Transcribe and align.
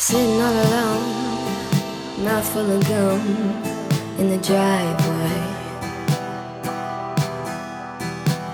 Sitting 0.00 0.40
all 0.40 0.50
alone, 0.50 2.24
mouth 2.24 2.48
full 2.54 2.70
of 2.70 2.82
gum 2.88 3.20
in 4.18 4.30
the 4.30 4.38
driveway. 4.38 5.40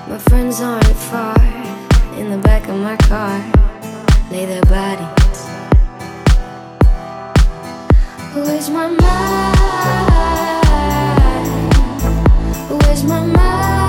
My 0.08 0.18
friends 0.28 0.60
aren't 0.60 0.84
far 1.08 1.38
in 2.18 2.30
the 2.32 2.38
back 2.42 2.68
of 2.68 2.74
my 2.80 2.96
car, 2.96 3.38
lay 4.32 4.44
their 4.44 4.60
bodies. 4.62 5.46
Where's 8.34 8.68
my 8.68 8.88
mind? 8.88 9.56
Where's 12.82 13.04
my 13.04 13.20
mind? 13.24 13.85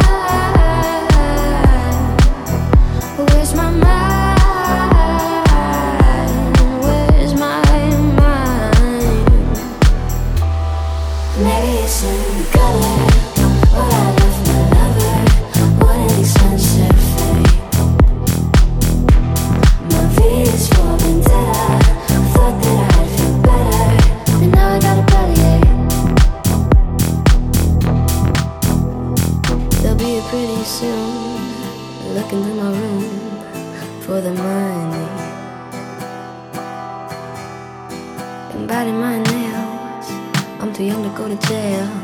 to 41.29 41.47
jail. 41.47 41.96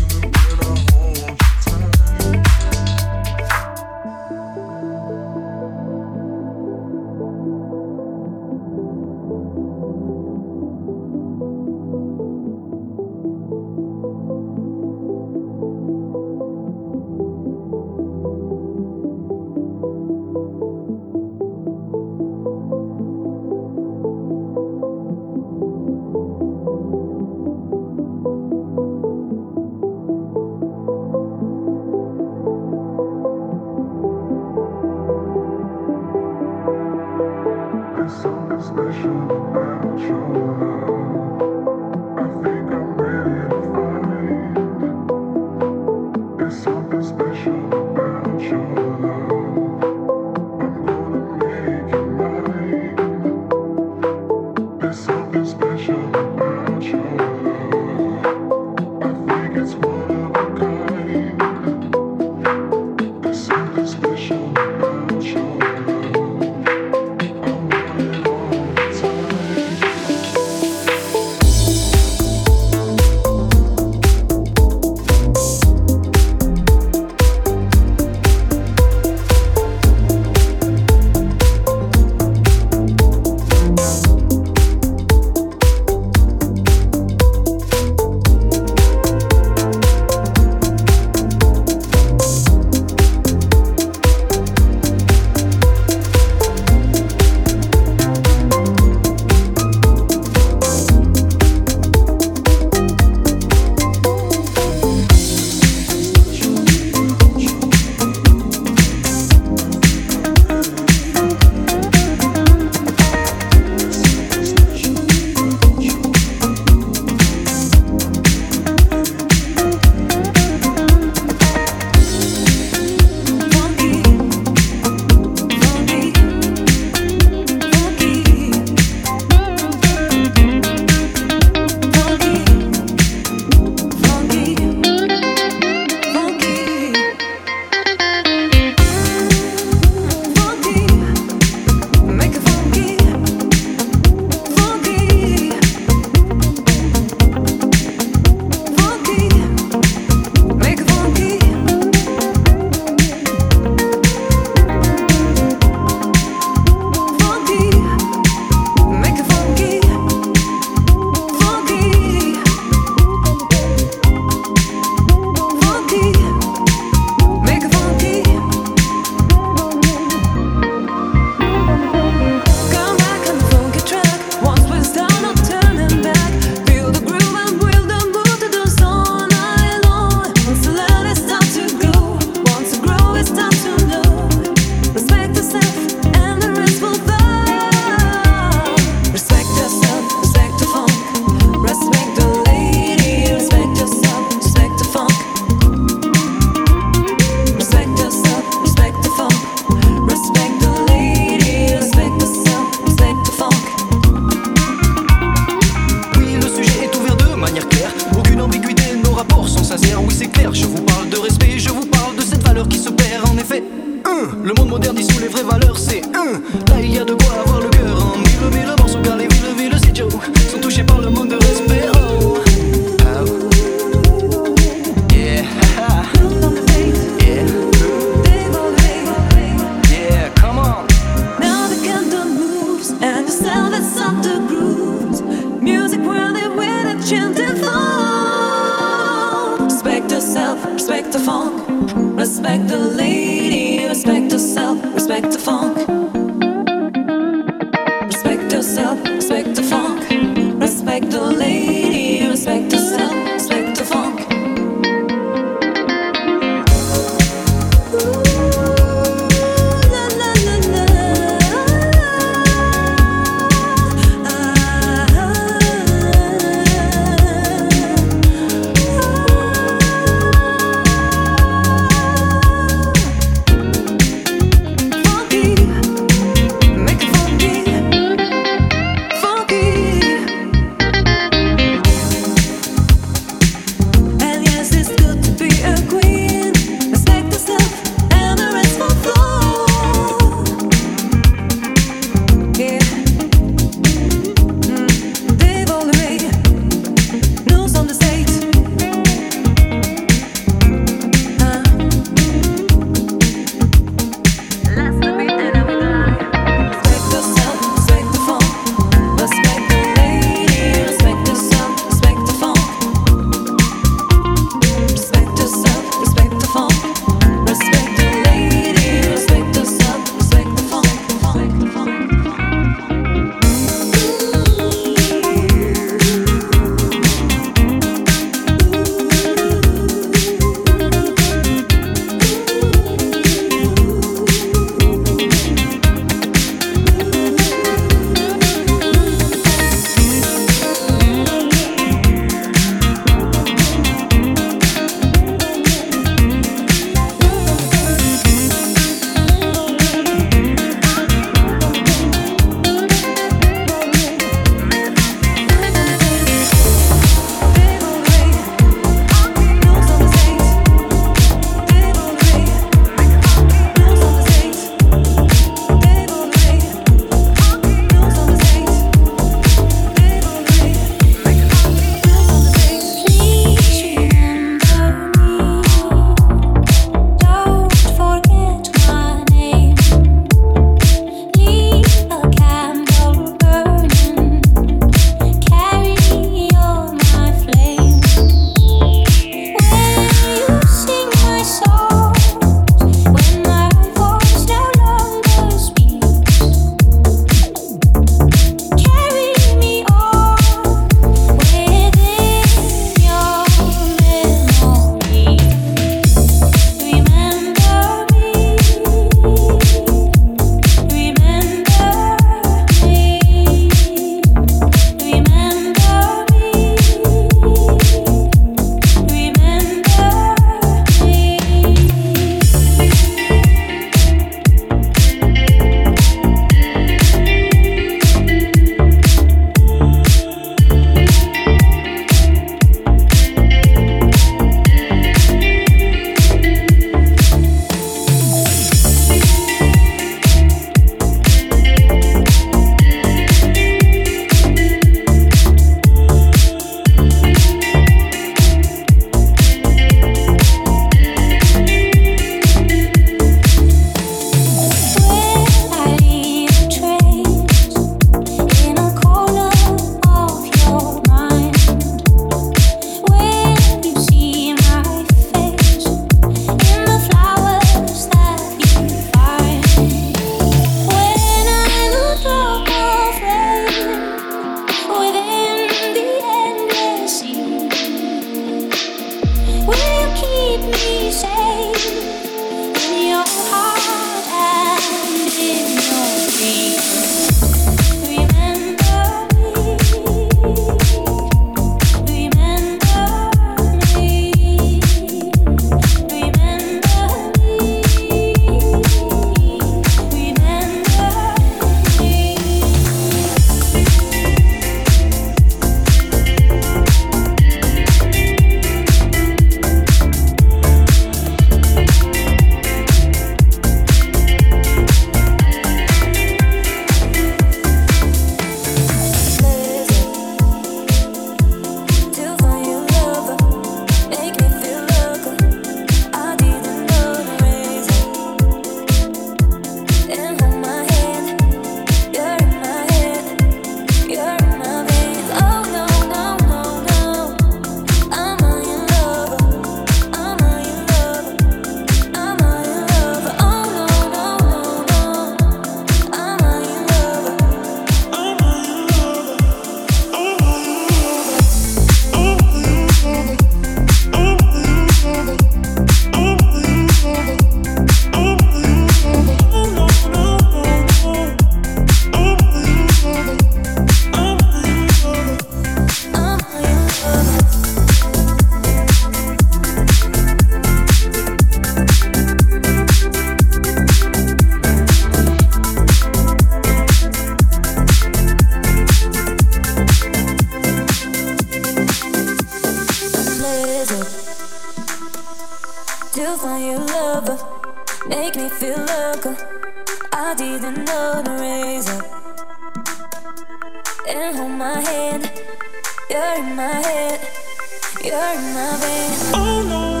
You're 598.11 598.19
my 598.19 598.75
vein. 598.81 599.11
Oh 599.33 599.63
no 599.63 600.00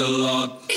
a 0.00 0.06
lot, 0.06 0.67